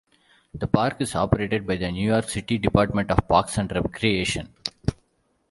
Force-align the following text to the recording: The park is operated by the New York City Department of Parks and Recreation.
The 0.55 0.65
park 0.65 0.95
is 1.01 1.13
operated 1.13 1.67
by 1.67 1.75
the 1.75 1.91
New 1.91 2.03
York 2.09 2.27
City 2.27 2.57
Department 2.57 3.11
of 3.11 3.27
Parks 3.27 3.59
and 3.59 3.71
Recreation. 3.71 4.51